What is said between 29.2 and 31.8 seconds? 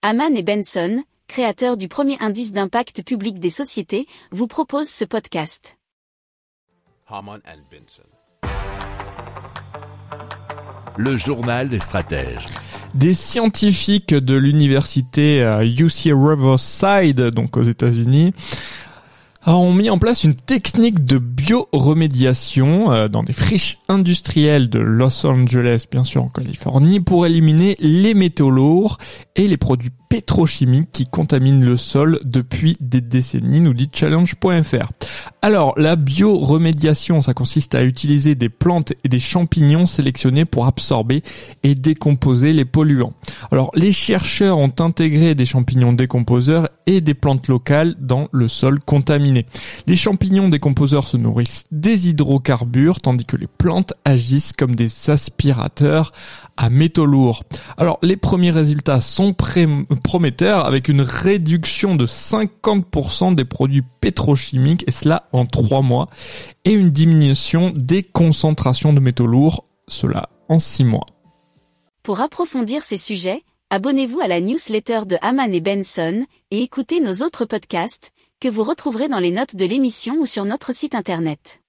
et les produits pétrochimiques qui contaminent le